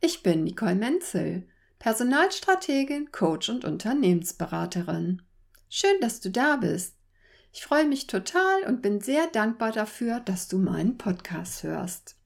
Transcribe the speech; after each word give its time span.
Ich 0.00 0.22
bin 0.22 0.44
Nicole 0.44 0.74
Menzel, 0.74 1.46
Personalstrategin, 1.78 3.12
Coach 3.12 3.48
und 3.48 3.64
Unternehmensberaterin. 3.64 5.22
Schön, 5.68 6.00
dass 6.00 6.20
du 6.20 6.30
da 6.30 6.56
bist. 6.56 6.96
Ich 7.52 7.64
freue 7.64 7.86
mich 7.86 8.06
total 8.06 8.64
und 8.66 8.82
bin 8.82 9.00
sehr 9.00 9.26
dankbar 9.26 9.72
dafür, 9.72 10.20
dass 10.20 10.48
du 10.48 10.58
meinen 10.58 10.98
Podcast 10.98 11.62
hörst. 11.62 12.16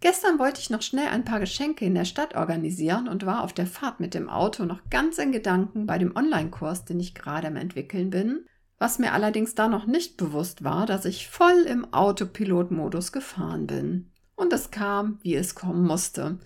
Gestern 0.00 0.38
wollte 0.38 0.60
ich 0.60 0.70
noch 0.70 0.82
schnell 0.82 1.08
ein 1.08 1.24
paar 1.24 1.40
Geschenke 1.40 1.84
in 1.84 1.94
der 1.94 2.04
Stadt 2.04 2.34
organisieren 2.34 3.08
und 3.08 3.24
war 3.24 3.42
auf 3.42 3.52
der 3.52 3.66
Fahrt 3.66 4.00
mit 4.00 4.14
dem 4.14 4.28
Auto 4.28 4.64
noch 4.64 4.90
ganz 4.90 5.18
in 5.18 5.32
Gedanken 5.32 5.86
bei 5.86 5.98
dem 5.98 6.14
Online-Kurs, 6.14 6.84
den 6.84 7.00
ich 7.00 7.14
gerade 7.14 7.46
am 7.46 7.56
entwickeln 7.56 8.10
bin 8.10 8.46
was 8.78 8.98
mir 8.98 9.12
allerdings 9.12 9.54
da 9.54 9.68
noch 9.68 9.86
nicht 9.86 10.16
bewusst 10.16 10.62
war, 10.62 10.86
dass 10.86 11.04
ich 11.04 11.28
voll 11.28 11.64
im 11.66 11.92
Autopilot-Modus 11.92 13.12
gefahren 13.12 13.66
bin. 13.66 14.10
Und 14.34 14.52
es 14.52 14.70
kam, 14.70 15.18
wie 15.22 15.34
es 15.34 15.54
kommen 15.54 15.86
musste. 15.86 16.38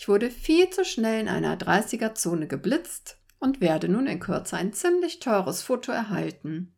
Ich 0.00 0.06
wurde 0.06 0.30
viel 0.30 0.70
zu 0.70 0.84
schnell 0.84 1.22
in 1.22 1.28
einer 1.28 1.58
30er-Zone 1.58 2.46
geblitzt 2.46 3.18
und 3.40 3.60
werde 3.60 3.88
nun 3.88 4.06
in 4.06 4.20
Kürze 4.20 4.56
ein 4.56 4.72
ziemlich 4.72 5.18
teures 5.18 5.60
Foto 5.60 5.90
erhalten. 5.90 6.72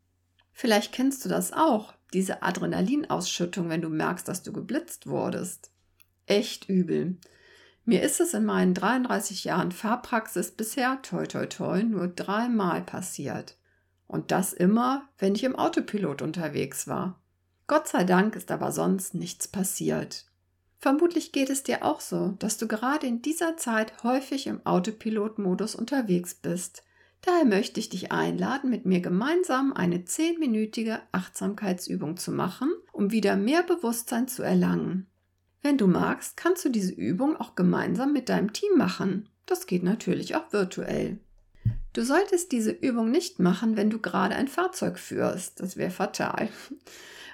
Vielleicht 0.54 0.94
kennst 0.94 1.22
du 1.22 1.28
das 1.28 1.52
auch, 1.52 1.92
diese 2.14 2.42
Adrenalinausschüttung, 2.42 3.68
wenn 3.68 3.82
du 3.82 3.91
merkst, 3.91 4.26
dass 4.26 4.42
du 4.42 4.54
geblitzt 4.54 5.06
wurdest. 5.06 5.70
Echt 6.24 6.70
übel. 6.70 7.18
Mir 7.84 8.02
ist 8.02 8.22
es 8.22 8.32
in 8.32 8.46
meinen 8.46 8.72
33 8.72 9.44
Jahren 9.44 9.70
Fahrpraxis 9.70 10.52
bisher, 10.52 11.02
toi 11.02 11.26
toi 11.26 11.44
toi, 11.44 11.82
nur 11.82 12.08
dreimal 12.08 12.80
passiert. 12.80 13.58
Und 14.06 14.30
das 14.30 14.54
immer, 14.54 15.10
wenn 15.18 15.34
ich 15.34 15.44
im 15.44 15.56
Autopilot 15.56 16.22
unterwegs 16.22 16.88
war. 16.88 17.20
Gott 17.66 17.86
sei 17.86 18.04
Dank 18.04 18.34
ist 18.34 18.50
aber 18.50 18.72
sonst 18.72 19.14
nichts 19.14 19.46
passiert. 19.46 20.29
Vermutlich 20.80 21.32
geht 21.32 21.50
es 21.50 21.62
dir 21.62 21.84
auch 21.84 22.00
so, 22.00 22.34
dass 22.38 22.56
du 22.56 22.66
gerade 22.66 23.06
in 23.06 23.20
dieser 23.20 23.58
Zeit 23.58 24.02
häufig 24.02 24.46
im 24.46 24.64
Autopilot-Modus 24.64 25.74
unterwegs 25.74 26.34
bist. 26.34 26.82
Daher 27.20 27.44
möchte 27.44 27.80
ich 27.80 27.90
dich 27.90 28.12
einladen, 28.12 28.70
mit 28.70 28.86
mir 28.86 29.00
gemeinsam 29.00 29.74
eine 29.74 30.06
zehnminütige 30.06 31.00
Achtsamkeitsübung 31.12 32.16
zu 32.16 32.32
machen, 32.32 32.72
um 32.92 33.12
wieder 33.12 33.36
mehr 33.36 33.62
Bewusstsein 33.62 34.26
zu 34.26 34.42
erlangen. 34.42 35.06
Wenn 35.60 35.76
du 35.76 35.86
magst, 35.86 36.38
kannst 36.38 36.64
du 36.64 36.70
diese 36.70 36.94
Übung 36.94 37.36
auch 37.36 37.54
gemeinsam 37.54 38.14
mit 38.14 38.30
deinem 38.30 38.54
Team 38.54 38.78
machen. 38.78 39.28
Das 39.44 39.66
geht 39.66 39.82
natürlich 39.82 40.34
auch 40.34 40.50
virtuell. 40.50 41.18
Du 41.92 42.02
solltest 42.04 42.52
diese 42.52 42.70
Übung 42.70 43.10
nicht 43.10 43.38
machen, 43.38 43.76
wenn 43.76 43.90
du 43.90 43.98
gerade 43.98 44.34
ein 44.34 44.48
Fahrzeug 44.48 44.98
führst. 44.98 45.60
Das 45.60 45.76
wäre 45.76 45.90
fatal. 45.90 46.48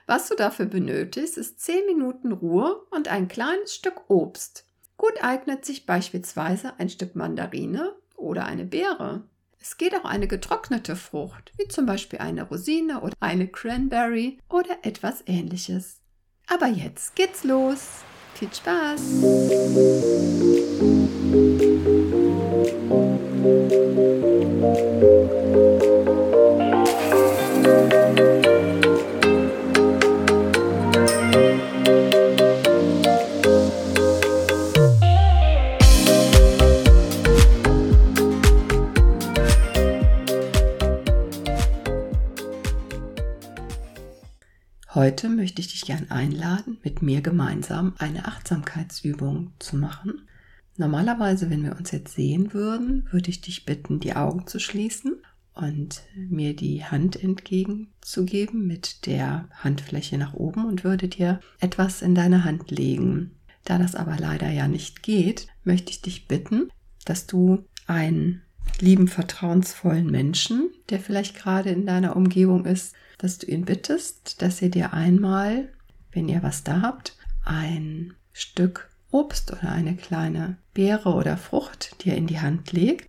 Was 0.06 0.28
du 0.28 0.36
dafür 0.36 0.66
benötigst, 0.66 1.36
ist 1.36 1.60
10 1.60 1.84
Minuten 1.86 2.30
Ruhe 2.30 2.80
und 2.90 3.08
ein 3.08 3.26
kleines 3.26 3.74
Stück 3.74 4.08
Obst. 4.08 4.64
Gut 4.96 5.14
eignet 5.20 5.64
sich 5.64 5.84
beispielsweise 5.84 6.78
ein 6.78 6.88
Stück 6.88 7.16
Mandarine 7.16 7.92
oder 8.14 8.44
eine 8.44 8.64
Beere. 8.64 9.24
Es 9.60 9.76
geht 9.78 9.96
auch 9.96 10.04
eine 10.04 10.28
getrocknete 10.28 10.94
Frucht, 10.94 11.52
wie 11.58 11.66
zum 11.66 11.86
Beispiel 11.86 12.20
eine 12.20 12.44
Rosine 12.44 13.00
oder 13.00 13.14
eine 13.18 13.48
Cranberry 13.48 14.38
oder 14.48 14.78
etwas 14.82 15.24
ähnliches. 15.26 16.00
Aber 16.46 16.68
jetzt 16.68 17.16
geht's 17.16 17.42
los. 17.42 17.88
Viel 18.34 18.52
Spaß! 18.52 19.00
Heute 24.62 25.35
möchte 45.56 45.74
ich 45.74 45.80
dich 45.80 45.86
gern 45.86 46.10
einladen, 46.10 46.76
mit 46.84 47.00
mir 47.00 47.22
gemeinsam 47.22 47.94
eine 47.96 48.26
Achtsamkeitsübung 48.26 49.52
zu 49.58 49.76
machen. 49.76 50.28
Normalerweise, 50.76 51.48
wenn 51.48 51.64
wir 51.64 51.78
uns 51.78 51.92
jetzt 51.92 52.14
sehen 52.14 52.52
würden, 52.52 53.08
würde 53.10 53.30
ich 53.30 53.40
dich 53.40 53.64
bitten, 53.64 53.98
die 53.98 54.14
Augen 54.14 54.46
zu 54.46 54.58
schließen 54.58 55.16
und 55.54 56.02
mir 56.14 56.54
die 56.54 56.84
Hand 56.84 57.22
entgegenzugeben 57.22 58.66
mit 58.66 59.06
der 59.06 59.48
Handfläche 59.50 60.18
nach 60.18 60.34
oben 60.34 60.66
und 60.66 60.84
würde 60.84 61.08
dir 61.08 61.40
etwas 61.58 62.02
in 62.02 62.14
deine 62.14 62.44
Hand 62.44 62.70
legen. 62.70 63.30
Da 63.64 63.78
das 63.78 63.94
aber 63.94 64.18
leider 64.18 64.50
ja 64.50 64.68
nicht 64.68 65.02
geht, 65.02 65.46
möchte 65.64 65.90
ich 65.90 66.02
dich 66.02 66.28
bitten, 66.28 66.68
dass 67.06 67.26
du 67.26 67.64
einen 67.86 68.42
lieben, 68.78 69.08
vertrauensvollen 69.08 70.10
Menschen, 70.10 70.68
der 70.90 71.00
vielleicht 71.00 71.34
gerade 71.34 71.70
in 71.70 71.86
deiner 71.86 72.14
Umgebung 72.14 72.66
ist, 72.66 72.94
dass 73.18 73.38
du 73.38 73.46
ihn 73.46 73.64
bittest, 73.64 74.42
dass 74.42 74.62
er 74.62 74.68
dir 74.68 74.92
einmal, 74.92 75.72
wenn 76.12 76.28
ihr 76.28 76.42
was 76.42 76.64
da 76.64 76.82
habt, 76.82 77.16
ein 77.44 78.14
Stück 78.32 78.90
Obst 79.10 79.52
oder 79.52 79.70
eine 79.72 79.96
kleine 79.96 80.58
Beere 80.74 81.14
oder 81.14 81.36
Frucht 81.36 82.04
dir 82.04 82.16
in 82.16 82.26
die 82.26 82.40
Hand 82.40 82.72
legt. 82.72 83.08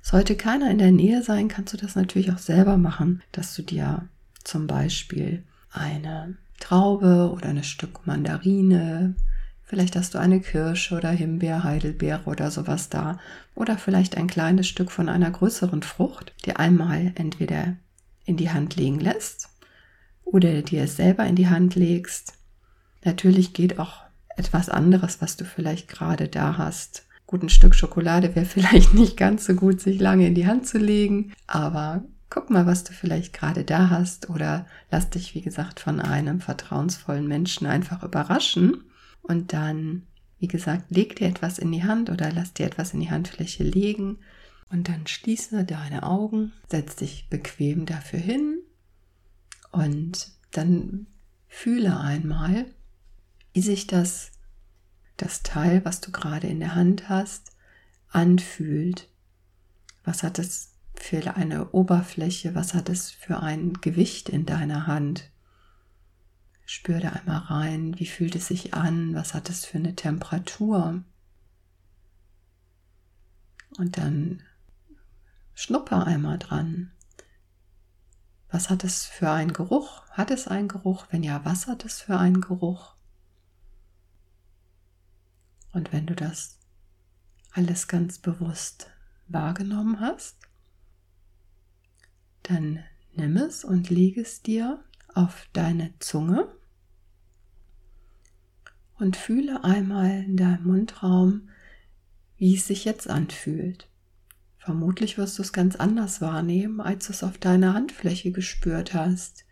Sollte 0.00 0.36
keiner 0.36 0.70
in 0.70 0.78
der 0.78 0.92
Nähe 0.92 1.22
sein, 1.22 1.48
kannst 1.48 1.72
du 1.72 1.76
das 1.76 1.96
natürlich 1.96 2.32
auch 2.32 2.38
selber 2.38 2.76
machen, 2.76 3.22
dass 3.32 3.54
du 3.54 3.62
dir 3.62 4.08
zum 4.44 4.66
Beispiel 4.66 5.44
eine 5.70 6.36
Traube 6.60 7.32
oder 7.32 7.48
ein 7.48 7.64
Stück 7.64 8.06
Mandarine, 8.06 9.16
vielleicht 9.62 9.96
hast 9.96 10.14
du 10.14 10.18
eine 10.18 10.40
Kirsche 10.40 10.96
oder 10.96 11.10
Himbeer, 11.10 11.64
Heidelbeere 11.64 12.24
oder 12.26 12.50
sowas 12.50 12.88
da 12.88 13.18
oder 13.54 13.78
vielleicht 13.78 14.16
ein 14.16 14.26
kleines 14.26 14.68
Stück 14.68 14.90
von 14.90 15.08
einer 15.08 15.30
größeren 15.30 15.82
Frucht, 15.82 16.34
dir 16.44 16.60
einmal 16.60 17.12
entweder 17.14 17.76
in 18.24 18.36
die 18.36 18.50
Hand 18.50 18.76
legen 18.76 19.00
lässt 19.00 19.48
oder 20.24 20.62
dir 20.62 20.84
es 20.84 20.96
selber 20.96 21.24
in 21.26 21.36
die 21.36 21.48
Hand 21.48 21.74
legst. 21.74 22.34
Natürlich 23.04 23.52
geht 23.52 23.78
auch 23.78 24.02
etwas 24.36 24.68
anderes, 24.68 25.20
was 25.20 25.36
du 25.36 25.44
vielleicht 25.44 25.88
gerade 25.88 26.28
da 26.28 26.56
hast. 26.56 27.06
Gut, 27.26 27.42
ein 27.42 27.48
Stück 27.48 27.74
Schokolade 27.74 28.34
wäre 28.34 28.46
vielleicht 28.46 28.94
nicht 28.94 29.16
ganz 29.16 29.44
so 29.44 29.54
gut, 29.54 29.80
sich 29.80 30.00
lange 30.00 30.26
in 30.26 30.34
die 30.34 30.46
Hand 30.46 30.66
zu 30.66 30.78
legen, 30.78 31.32
aber 31.46 32.04
guck 32.30 32.48
mal, 32.48 32.66
was 32.66 32.84
du 32.84 32.92
vielleicht 32.92 33.34
gerade 33.34 33.62
da 33.62 33.90
hast 33.90 34.30
oder 34.30 34.66
lass 34.90 35.10
dich, 35.10 35.34
wie 35.34 35.42
gesagt, 35.42 35.80
von 35.80 36.00
einem 36.00 36.40
vertrauensvollen 36.40 37.28
Menschen 37.28 37.66
einfach 37.66 38.02
überraschen 38.02 38.84
und 39.20 39.52
dann, 39.52 40.06
wie 40.38 40.48
gesagt, 40.48 40.84
leg 40.88 41.16
dir 41.16 41.28
etwas 41.28 41.58
in 41.58 41.70
die 41.70 41.84
Hand 41.84 42.08
oder 42.08 42.32
lass 42.32 42.54
dir 42.54 42.64
etwas 42.64 42.94
in 42.94 43.00
die 43.00 43.10
Handfläche 43.10 43.64
legen 43.64 44.18
und 44.72 44.88
dann 44.88 45.06
schließe 45.06 45.64
deine 45.64 46.02
Augen, 46.02 46.52
setz 46.68 46.96
dich 46.96 47.28
bequem 47.28 47.84
dafür 47.84 48.18
hin 48.18 48.58
und 49.70 50.32
dann 50.50 51.06
fühle 51.46 52.00
einmal, 52.00 52.64
wie 53.52 53.60
sich 53.60 53.86
das, 53.86 54.32
das 55.18 55.42
Teil, 55.42 55.84
was 55.84 56.00
du 56.00 56.10
gerade 56.10 56.46
in 56.46 56.58
der 56.58 56.74
Hand 56.74 57.10
hast, 57.10 57.52
anfühlt. 58.08 59.08
Was 60.04 60.22
hat 60.22 60.38
es 60.38 60.72
für 60.94 61.36
eine 61.36 61.70
Oberfläche? 61.70 62.54
Was 62.54 62.72
hat 62.72 62.88
es 62.88 63.10
für 63.10 63.40
ein 63.40 63.74
Gewicht 63.74 64.30
in 64.30 64.46
deiner 64.46 64.86
Hand? 64.86 65.30
Spür 66.64 66.98
da 66.98 67.10
einmal 67.10 67.40
rein, 67.40 67.98
wie 67.98 68.06
fühlt 68.06 68.36
es 68.36 68.46
sich 68.46 68.72
an? 68.72 69.14
Was 69.14 69.34
hat 69.34 69.50
es 69.50 69.66
für 69.66 69.76
eine 69.76 69.94
Temperatur? 69.94 71.02
Und 73.76 73.98
dann 73.98 74.42
Schnupper 75.54 76.06
einmal 76.06 76.38
dran. 76.38 76.92
Was 78.50 78.68
hat 78.68 78.84
es 78.84 79.06
für 79.06 79.30
einen 79.30 79.52
Geruch? 79.52 80.02
Hat 80.10 80.30
es 80.30 80.46
einen 80.46 80.68
Geruch? 80.68 81.06
Wenn 81.10 81.22
ja, 81.22 81.44
was 81.44 81.66
hat 81.66 81.84
es 81.84 82.02
für 82.02 82.18
einen 82.18 82.40
Geruch? 82.40 82.94
Und 85.72 85.92
wenn 85.92 86.06
du 86.06 86.14
das 86.14 86.58
alles 87.52 87.88
ganz 87.88 88.18
bewusst 88.18 88.90
wahrgenommen 89.28 90.00
hast, 90.00 90.36
dann 92.42 92.82
nimm 93.14 93.36
es 93.36 93.64
und 93.64 93.88
leg 93.90 94.16
es 94.18 94.42
dir 94.42 94.84
auf 95.14 95.46
deine 95.52 95.98
Zunge 95.98 96.54
und 98.98 99.16
fühle 99.16 99.64
einmal 99.64 100.24
in 100.24 100.36
deinem 100.36 100.64
Mundraum, 100.64 101.48
wie 102.36 102.56
es 102.56 102.66
sich 102.66 102.84
jetzt 102.84 103.08
anfühlt. 103.08 103.91
Vermutlich 104.64 105.18
wirst 105.18 105.38
du 105.38 105.42
es 105.42 105.52
ganz 105.52 105.74
anders 105.74 106.20
wahrnehmen, 106.20 106.80
als 106.80 107.06
du 107.06 107.12
es 107.12 107.24
auf 107.24 107.36
deiner 107.36 107.74
Handfläche 107.74 108.30
gespürt 108.30 108.94
hast. 108.94 109.44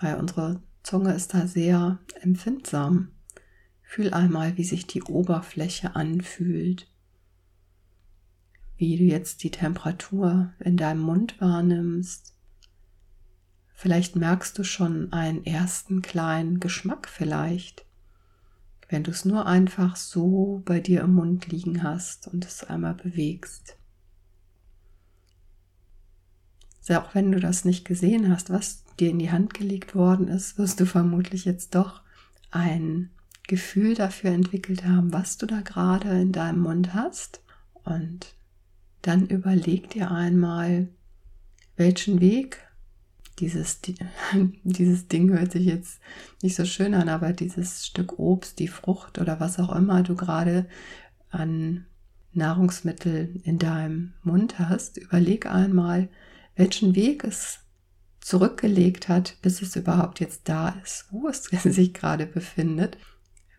Weil 0.00 0.16
unsere 0.16 0.60
Zunge 0.82 1.14
ist 1.14 1.34
da 1.34 1.46
sehr 1.46 2.00
empfindsam. 2.20 3.12
Fühl 3.84 4.12
einmal, 4.12 4.56
wie 4.56 4.64
sich 4.64 4.88
die 4.88 5.04
Oberfläche 5.04 5.94
anfühlt. 5.94 6.88
Wie 8.76 8.96
du 8.96 9.04
jetzt 9.04 9.44
die 9.44 9.52
Temperatur 9.52 10.52
in 10.58 10.76
deinem 10.76 11.02
Mund 11.02 11.40
wahrnimmst. 11.40 12.34
Vielleicht 13.72 14.16
merkst 14.16 14.58
du 14.58 14.64
schon 14.64 15.12
einen 15.12 15.46
ersten 15.46 16.02
kleinen 16.02 16.58
Geschmack 16.58 17.08
vielleicht 17.08 17.86
wenn 18.88 19.02
du 19.02 19.10
es 19.10 19.24
nur 19.24 19.46
einfach 19.46 19.96
so 19.96 20.62
bei 20.64 20.80
dir 20.80 21.02
im 21.02 21.14
Mund 21.14 21.48
liegen 21.48 21.82
hast 21.82 22.28
und 22.28 22.44
es 22.44 22.64
einmal 22.64 22.94
bewegst. 22.94 23.76
Auch 26.90 27.14
wenn 27.14 27.32
du 27.32 27.40
das 27.40 27.64
nicht 27.64 27.86
gesehen 27.86 28.30
hast, 28.30 28.50
was 28.50 28.84
dir 29.00 29.10
in 29.10 29.18
die 29.18 29.30
Hand 29.30 29.54
gelegt 29.54 29.94
worden 29.94 30.28
ist, 30.28 30.58
wirst 30.58 30.80
du 30.80 30.86
vermutlich 30.86 31.46
jetzt 31.46 31.74
doch 31.74 32.02
ein 32.50 33.10
Gefühl 33.46 33.94
dafür 33.94 34.30
entwickelt 34.30 34.84
haben, 34.84 35.12
was 35.12 35.38
du 35.38 35.46
da 35.46 35.60
gerade 35.60 36.20
in 36.20 36.32
deinem 36.32 36.60
Mund 36.60 36.92
hast. 36.94 37.40
Und 37.84 38.34
dann 39.02 39.26
überleg 39.26 39.90
dir 39.90 40.10
einmal, 40.10 40.88
welchen 41.76 42.20
Weg 42.20 42.63
dieses, 43.38 43.80
dieses 44.64 45.08
Ding 45.08 45.30
hört 45.30 45.52
sich 45.52 45.66
jetzt 45.66 46.00
nicht 46.42 46.56
so 46.56 46.64
schön 46.64 46.94
an, 46.94 47.08
aber 47.08 47.32
dieses 47.32 47.86
Stück 47.86 48.18
Obst, 48.18 48.58
die 48.58 48.68
Frucht 48.68 49.18
oder 49.18 49.40
was 49.40 49.58
auch 49.58 49.74
immer 49.74 50.02
du 50.02 50.14
gerade 50.14 50.66
an 51.30 51.86
Nahrungsmittel 52.32 53.40
in 53.44 53.58
deinem 53.58 54.14
Mund 54.22 54.58
hast, 54.58 54.98
überleg 54.98 55.46
einmal, 55.46 56.08
welchen 56.56 56.94
Weg 56.94 57.24
es 57.24 57.60
zurückgelegt 58.20 59.08
hat, 59.08 59.36
bis 59.42 59.62
es 59.62 59.76
überhaupt 59.76 60.20
jetzt 60.20 60.48
da 60.48 60.70
ist, 60.82 61.06
wo 61.10 61.28
es 61.28 61.44
sich 61.64 61.94
gerade 61.94 62.26
befindet. 62.26 62.98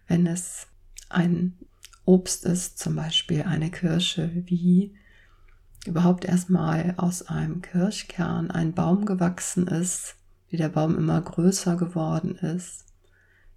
Wenn 0.07 0.27
es 0.27 0.67
ein 1.09 1.57
Obst 2.03 2.45
ist, 2.45 2.79
zum 2.79 2.95
Beispiel 2.95 3.43
eine 3.43 3.71
Kirsche, 3.71 4.31
wie 4.45 4.95
überhaupt 5.87 6.25
erstmal 6.25 6.93
aus 6.97 7.27
einem 7.27 7.61
Kirschkern 7.61 8.51
ein 8.51 8.73
Baum 8.73 9.05
gewachsen 9.05 9.67
ist, 9.67 10.15
wie 10.49 10.57
der 10.57 10.69
Baum 10.69 10.97
immer 10.97 11.21
größer 11.21 11.75
geworden 11.75 12.35
ist, 12.35 12.85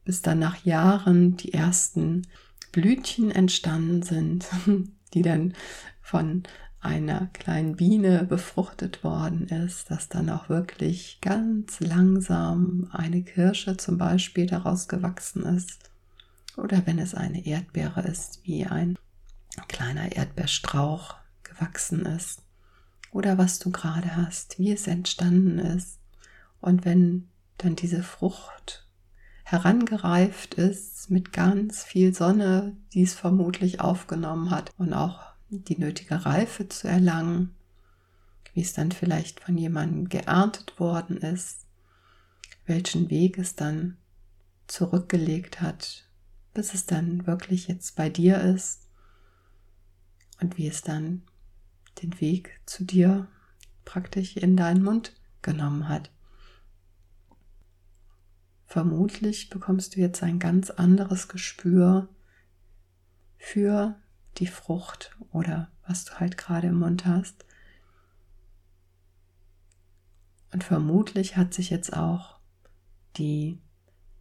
bis 0.05 0.23
dann 0.23 0.39
nach 0.39 0.65
Jahren 0.65 1.37
die 1.37 1.53
ersten 1.53 2.27
Blütchen 2.73 3.31
entstanden 3.31 4.03
sind, 4.03 4.47
die 5.15 5.23
dann 5.23 5.55
von 6.01 6.43
einer 6.81 7.27
kleinen 7.33 7.77
Biene 7.77 8.25
befruchtet 8.25 9.03
worden 9.03 9.49
ist, 9.49 9.91
dass 9.91 10.09
dann 10.09 10.31
auch 10.31 10.49
wirklich 10.49 11.19
ganz 11.21 11.81
langsam 11.81 12.89
eine 12.93 13.23
Kirsche 13.23 13.77
zum 13.77 13.99
Beispiel 13.99 14.47
daraus 14.47 14.87
gewachsen 14.87 15.43
ist. 15.43 15.91
Oder 16.57 16.87
wenn 16.87 16.99
es 16.99 17.15
eine 17.15 17.45
Erdbeere 17.45 18.03
ist, 18.03 18.41
wie 18.45 18.65
ein 18.67 18.97
kleiner 19.67 20.13
Erdbeerstrauch 20.13 21.18
gewachsen 21.59 22.07
ist 22.07 22.43
oder 23.11 23.39
was 23.39 23.59
du 23.59 23.71
gerade 23.71 24.17
hast, 24.17 24.59
wie 24.59 24.73
es 24.73 24.87
entstanden 24.87 25.59
ist. 25.59 25.99
Und 26.61 26.85
wenn 26.85 27.29
dann 27.57 27.77
diese 27.77 28.03
Frucht 28.03 28.87
herangereift 29.45 30.55
ist 30.55 31.11
mit 31.11 31.33
ganz 31.33 31.83
viel 31.83 32.15
Sonne, 32.15 32.77
die 32.93 33.03
es 33.03 33.15
vermutlich 33.15 33.81
aufgenommen 33.81 34.51
hat 34.51 34.73
und 34.77 34.93
auch 34.93 35.21
die 35.49 35.79
nötige 35.79 36.27
Reife 36.27 36.69
zu 36.69 36.89
erlangen, 36.89 37.55
wie 38.53 38.61
es 38.61 38.75
dann 38.75 38.93
vielleicht 38.93 39.41
von 39.41 39.57
jemandem 39.57 40.09
geerntet 40.09 40.79
worden 40.79 41.17
ist, 41.19 41.67
welchen 42.67 43.09
Weg 43.09 43.39
es 43.39 43.55
dann 43.55 43.97
zurückgelegt 44.67 45.63
hat, 45.63 46.07
bis 46.53 46.75
es 46.75 46.85
dann 46.85 47.27
wirklich 47.27 47.69
jetzt 47.69 47.97
bei 47.97 48.11
dir 48.11 48.43
ist 48.43 48.89
und 50.41 50.59
wie 50.59 50.69
es 50.69 50.83
dann 50.83 51.23
den 52.03 52.21
Weg 52.21 52.61
zu 52.67 52.85
dir 52.85 53.29
praktisch 53.85 54.37
in 54.37 54.57
deinen 54.57 54.83
Mund 54.83 55.15
genommen 55.43 55.89
hat. 55.89 56.11
Vermutlich 58.67 59.49
bekommst 59.49 59.97
du 59.97 60.01
jetzt 60.01 60.23
ein 60.23 60.39
ganz 60.39 60.71
anderes 60.71 61.29
Gespür 61.29 62.09
für 63.39 63.97
die 64.37 64.47
Frucht 64.47 65.17
oder 65.33 65.71
was 65.87 66.05
du 66.05 66.15
halt 66.21 66.37
gerade 66.37 66.69
im 66.69 66.79
Mund 66.79 67.07
hast. 67.07 67.47
Und 70.53 70.65
vermutlich 70.65 71.37
hat 71.37 71.55
sich 71.55 71.71
jetzt 71.71 71.97
auch 71.97 72.39
die 73.17 73.59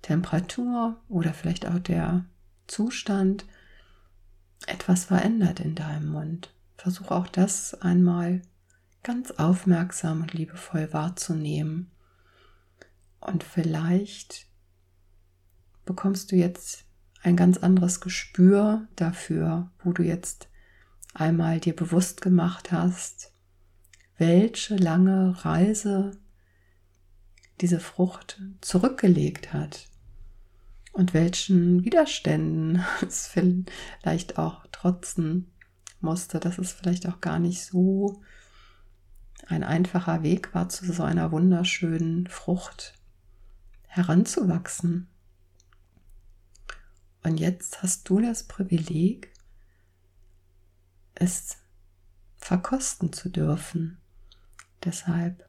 Temperatur 0.02 1.02
oder 1.10 1.34
vielleicht 1.34 1.66
auch 1.66 1.80
der 1.80 2.26
Zustand 2.68 3.46
etwas 4.66 5.06
verändert 5.06 5.60
in 5.60 5.76
deinem 5.76 6.10
Mund. 6.10 6.54
Versuch 6.78 7.12
auch 7.12 7.28
das 7.28 7.74
einmal 7.82 8.42
ganz 9.04 9.32
aufmerksam 9.32 10.22
und 10.22 10.34
liebevoll 10.34 10.94
wahrzunehmen. 10.94 11.92
Und 13.20 13.44
vielleicht 13.44 14.48
bekommst 15.86 16.32
du 16.32 16.36
jetzt 16.36 16.86
ein 17.24 17.36
ganz 17.36 17.58
anderes 17.58 18.00
Gespür 18.00 18.88
dafür, 18.96 19.72
wo 19.84 19.92
du 19.92 20.04
jetzt 20.04 20.50
einmal 21.14 21.60
dir 21.60 21.76
bewusst 21.76 22.22
gemacht 22.22 22.72
hast, 22.72 23.32
welche 24.18 24.76
lange 24.76 25.44
Reise 25.44 26.12
diese 27.60 27.80
Frucht 27.80 28.40
zurückgelegt 28.62 29.52
hat 29.52 29.88
und 30.92 31.14
welchen 31.14 31.84
Widerständen 31.84 32.86
es 33.02 33.28
vielleicht 33.28 34.38
auch 34.38 34.68
trotzen 34.72 35.52
musste, 36.00 36.40
dass 36.40 36.58
es 36.58 36.72
vielleicht 36.72 37.08
auch 37.08 37.22
gar 37.22 37.40
nicht 37.40 37.64
so 37.64 38.22
ein 39.48 39.64
einfacher 39.64 40.24
Weg 40.24 40.54
war, 40.54 40.70
zu 40.70 40.92
so 40.92 41.04
einer 41.04 41.32
wunderschönen 41.32 42.28
Frucht 42.28 42.94
heranzuwachsen. 43.88 45.08
Und 47.24 47.40
jetzt 47.40 47.82
hast 47.84 48.08
du 48.10 48.20
das 48.20 48.44
Privileg, 48.44 49.34
es 51.16 51.58
verkosten 52.38 53.12
zu 53.12 53.30
dürfen. 53.30 53.98
Deshalb 54.84 55.48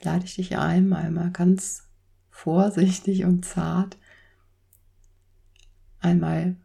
lade 0.00 0.24
ich 0.24 0.36
dich 0.36 0.56
ein, 0.56 0.88
mal 0.88 1.30
ganz 1.32 1.88
vorsichtig 2.30 3.24
und 3.24 3.44
zart 3.44 3.96
einmal 6.00 6.56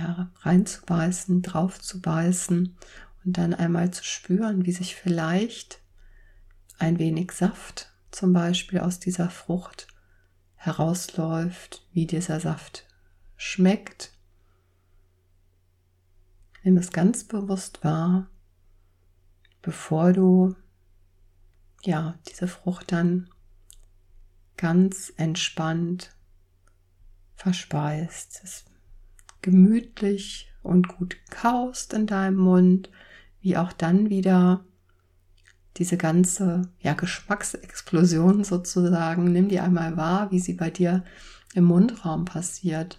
ja, 0.00 0.30
reinzubeißen, 0.40 1.42
drauf 1.42 1.80
zu 1.80 2.00
beißen 2.00 2.76
und 3.24 3.38
dann 3.38 3.54
einmal 3.54 3.90
zu 3.90 4.02
spüren, 4.04 4.64
wie 4.64 4.72
sich 4.72 4.96
vielleicht 4.96 5.80
ein 6.78 6.98
wenig 6.98 7.32
Saft 7.32 7.92
zum 8.10 8.32
Beispiel 8.32 8.80
aus 8.80 8.98
dieser 8.98 9.30
Frucht 9.30 9.86
herausläuft, 10.54 11.86
wie 11.92 12.06
dieser 12.06 12.40
Saft 12.40 12.86
schmeckt. 13.36 14.12
Nimm 16.62 16.76
es 16.76 16.92
ganz 16.92 17.24
bewusst 17.24 17.84
wahr, 17.84 18.28
bevor 19.62 20.12
du 20.12 20.56
ja 21.82 22.18
diese 22.28 22.48
Frucht 22.48 22.92
dann 22.92 23.30
ganz 24.56 25.12
entspannt 25.16 26.14
verspeist. 27.34 28.40
Es 28.44 28.64
gemütlich 29.42 30.48
und 30.62 30.88
gut 30.88 31.16
kaust 31.30 31.92
in 31.94 32.06
deinem 32.06 32.36
Mund, 32.36 32.90
wie 33.40 33.56
auch 33.56 33.72
dann 33.72 34.10
wieder 34.10 34.64
diese 35.76 35.96
ganze 35.96 36.68
ja, 36.80 36.94
Geschmacksexplosion 36.94 38.44
sozusagen, 38.44 39.32
nimm 39.32 39.48
die 39.48 39.60
einmal 39.60 39.96
wahr, 39.96 40.30
wie 40.30 40.40
sie 40.40 40.54
bei 40.54 40.70
dir 40.70 41.04
im 41.54 41.64
Mundraum 41.64 42.24
passiert. 42.24 42.96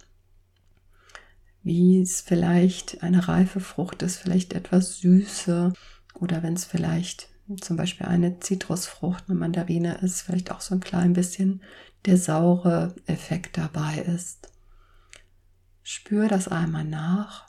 Wie 1.62 2.00
es 2.00 2.20
vielleicht 2.20 3.02
eine 3.02 3.28
reife 3.28 3.60
Frucht 3.60 4.02
ist, 4.02 4.16
vielleicht 4.16 4.52
etwas 4.52 4.98
Süße 4.98 5.72
oder 6.14 6.42
wenn 6.42 6.54
es 6.54 6.64
vielleicht 6.64 7.28
zum 7.60 7.76
Beispiel 7.76 8.06
eine 8.06 8.40
Zitrusfrucht, 8.40 9.24
eine 9.28 9.38
Mandarine 9.38 9.98
ist, 9.98 10.22
vielleicht 10.22 10.50
auch 10.50 10.60
so 10.60 10.74
ein 10.74 10.80
klein 10.80 11.12
bisschen 11.12 11.62
der 12.06 12.16
saure 12.16 12.94
Effekt 13.06 13.58
dabei 13.58 13.98
ist. 13.98 14.50
Spür 15.82 16.28
das 16.28 16.48
einmal 16.48 16.84
nach. 16.84 17.48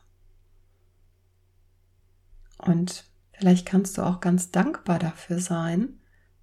Und 2.57 3.05
vielleicht 3.31 3.65
kannst 3.65 3.97
du 3.97 4.03
auch 4.03 4.19
ganz 4.21 4.51
dankbar 4.51 4.99
dafür 4.99 5.39
sein, 5.39 5.99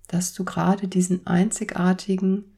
dass 0.07 0.33
du 0.33 0.45
gerade 0.45 0.89
diesen 0.89 1.27
einzigartigen 1.27 2.57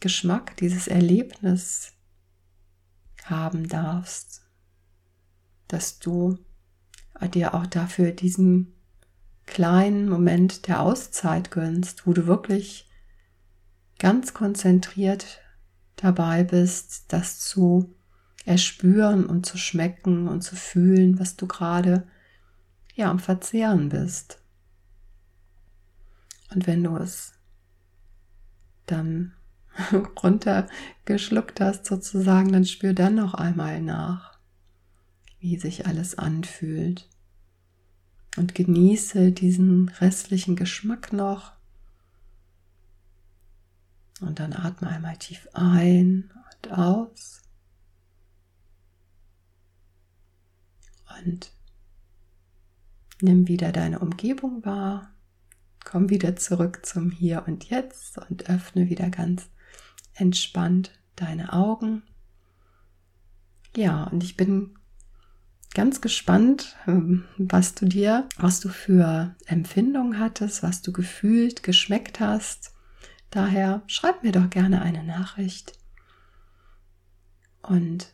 Geschmack, 0.00 0.56
dieses 0.58 0.86
Erlebnis 0.88 1.92
haben 3.24 3.68
darfst. 3.68 4.42
dass 5.68 5.98
du 5.98 6.38
dir 7.32 7.54
auch 7.54 7.66
dafür 7.66 8.12
diesen 8.12 8.74
kleinen 9.46 10.08
Moment 10.08 10.68
der 10.68 10.80
Auszeit 10.80 11.50
gönnst, 11.50 12.06
wo 12.06 12.12
du 12.12 12.26
wirklich 12.26 12.88
ganz 13.98 14.34
konzentriert 14.34 15.40
dabei 15.96 16.44
bist, 16.44 17.12
das 17.12 17.40
zu 17.40 17.94
erspüren 18.44 19.26
und 19.26 19.46
zu 19.46 19.56
schmecken 19.56 20.28
und 20.28 20.42
zu 20.42 20.56
fühlen, 20.56 21.18
was 21.18 21.36
du 21.36 21.46
gerade 21.46 22.06
ja 22.94 23.10
am 23.10 23.18
Verzehren 23.18 23.88
bist. 23.88 24.38
Und 26.54 26.66
wenn 26.66 26.84
du 26.84 26.96
es 26.96 27.32
dann 28.86 29.32
runtergeschluckt 30.22 31.60
hast 31.60 31.86
sozusagen, 31.86 32.52
dann 32.52 32.64
spür 32.64 32.92
dann 32.92 33.16
noch 33.16 33.34
einmal 33.34 33.80
nach, 33.80 34.38
wie 35.40 35.58
sich 35.58 35.86
alles 35.86 36.16
anfühlt. 36.16 37.08
Und 38.36 38.54
genieße 38.54 39.32
diesen 39.32 39.88
restlichen 39.88 40.56
Geschmack 40.56 41.12
noch. 41.12 41.52
Und 44.20 44.40
dann 44.40 44.52
atme 44.52 44.88
einmal 44.88 45.16
tief 45.16 45.48
ein 45.52 46.32
und 46.62 46.72
aus. 46.72 47.43
Und 51.18 51.52
nimm 53.20 53.48
wieder 53.48 53.72
deine 53.72 53.98
Umgebung 53.98 54.64
wahr. 54.64 55.10
Komm 55.84 56.10
wieder 56.10 56.36
zurück 56.36 56.84
zum 56.84 57.10
Hier 57.10 57.44
und 57.46 57.68
Jetzt 57.68 58.18
und 58.18 58.48
öffne 58.48 58.88
wieder 58.88 59.10
ganz 59.10 59.48
entspannt 60.14 60.92
deine 61.16 61.52
Augen. 61.52 62.02
Ja, 63.76 64.04
und 64.04 64.22
ich 64.24 64.36
bin 64.36 64.78
ganz 65.74 66.00
gespannt, 66.00 66.76
ähm, 66.86 67.24
was 67.36 67.74
du 67.74 67.86
dir, 67.86 68.28
was 68.36 68.60
du 68.60 68.68
für 68.68 69.34
Empfindungen 69.46 70.18
hattest, 70.18 70.62
was 70.62 70.80
du 70.80 70.92
gefühlt, 70.92 71.62
geschmeckt 71.62 72.20
hast. 72.20 72.72
Daher 73.30 73.82
schreib 73.88 74.22
mir 74.22 74.32
doch 74.32 74.48
gerne 74.48 74.80
eine 74.80 75.02
Nachricht. 75.02 75.72
Und 77.62 78.13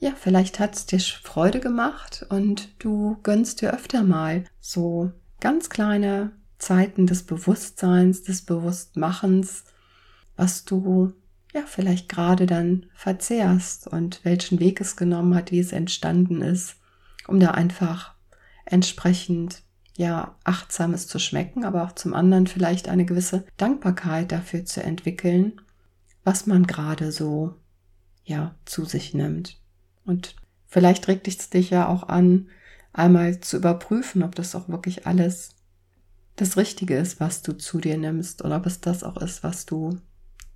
ja, 0.00 0.14
vielleicht 0.16 0.58
hat 0.58 0.74
es 0.74 0.86
dir 0.86 0.98
Freude 0.98 1.60
gemacht 1.60 2.26
und 2.30 2.82
du 2.82 3.18
gönnst 3.22 3.60
dir 3.60 3.74
öfter 3.74 4.02
mal 4.02 4.44
so 4.58 5.12
ganz 5.40 5.68
kleine 5.68 6.32
Zeiten 6.58 7.06
des 7.06 7.22
Bewusstseins, 7.22 8.22
des 8.22 8.42
Bewusstmachens, 8.42 9.64
was 10.36 10.64
du 10.64 11.12
ja 11.52 11.62
vielleicht 11.66 12.08
gerade 12.08 12.46
dann 12.46 12.86
verzehrst 12.94 13.88
und 13.88 14.24
welchen 14.24 14.58
Weg 14.58 14.80
es 14.80 14.96
genommen 14.96 15.34
hat, 15.34 15.50
wie 15.50 15.58
es 15.58 15.72
entstanden 15.72 16.40
ist, 16.40 16.76
um 17.28 17.38
da 17.38 17.50
einfach 17.50 18.14
entsprechend 18.64 19.62
ja 19.98 20.34
achtsames 20.44 21.08
zu 21.08 21.18
schmecken, 21.18 21.64
aber 21.64 21.84
auch 21.84 21.92
zum 21.92 22.14
anderen 22.14 22.46
vielleicht 22.46 22.88
eine 22.88 23.04
gewisse 23.04 23.44
Dankbarkeit 23.58 24.32
dafür 24.32 24.64
zu 24.64 24.82
entwickeln, 24.82 25.60
was 26.24 26.46
man 26.46 26.66
gerade 26.66 27.12
so 27.12 27.56
ja 28.24 28.54
zu 28.64 28.86
sich 28.86 29.12
nimmt. 29.12 29.59
Und 30.10 30.34
vielleicht 30.66 31.06
regt 31.06 31.28
es 31.28 31.50
dich 31.50 31.70
ja 31.70 31.86
auch 31.86 32.08
an, 32.08 32.48
einmal 32.92 33.38
zu 33.38 33.56
überprüfen, 33.56 34.24
ob 34.24 34.34
das 34.34 34.56
auch 34.56 34.68
wirklich 34.68 35.06
alles 35.06 35.54
das 36.34 36.56
Richtige 36.56 36.96
ist, 36.96 37.20
was 37.20 37.42
du 37.42 37.52
zu 37.52 37.78
dir 37.78 37.96
nimmst 37.96 38.44
oder 38.44 38.56
ob 38.56 38.66
es 38.66 38.80
das 38.80 39.04
auch 39.04 39.18
ist, 39.18 39.44
was 39.44 39.66
du 39.66 40.00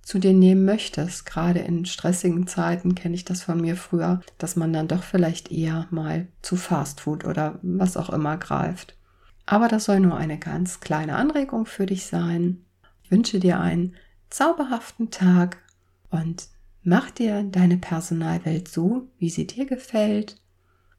zu 0.01 0.19
dir 0.19 0.33
nehmen 0.33 0.65
möchtest. 0.65 1.25
Gerade 1.25 1.59
in 1.59 1.85
stressigen 1.85 2.47
Zeiten 2.47 2.95
kenne 2.95 3.15
ich 3.15 3.23
das 3.23 3.43
von 3.43 3.61
mir 3.61 3.77
früher, 3.77 4.19
dass 4.37 4.57
man 4.57 4.73
dann 4.73 4.89
doch 4.89 5.03
vielleicht 5.03 5.53
eher 5.53 5.87
mal 5.89 6.27
zu 6.41 6.57
Fastfood 6.57 7.23
oder 7.23 7.57
was 7.61 7.95
auch 7.95 8.09
immer 8.09 8.35
greift. 8.35 8.97
Aber 9.45 9.69
das 9.69 9.85
soll 9.85 10.01
nur 10.01 10.17
eine 10.17 10.37
ganz 10.37 10.81
kleine 10.81 11.15
Anregung 11.15 11.65
für 11.65 11.85
dich 11.85 12.07
sein. 12.07 12.65
Ich 13.03 13.11
wünsche 13.11 13.39
dir 13.39 13.61
einen 13.61 13.95
zauberhaften 14.29 15.11
Tag 15.11 15.59
und 16.09 16.49
Mach 16.87 17.09
dir 17.09 17.41
deine 17.41 17.77
Personalwelt 17.77 18.67
so, 18.67 19.07
wie 19.17 19.31
sie 19.31 19.47
dir 19.47 19.65
gefällt. 19.65 20.35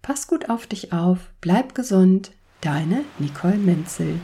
Pass 0.02 0.26
gut 0.26 0.50
auf 0.50 0.66
dich 0.66 0.93
auf, 0.93 1.31
bleib 1.40 1.76
gesund. 1.76 2.33
Deine 2.61 3.05
Nicole 3.21 3.57
Menzel. 3.57 4.19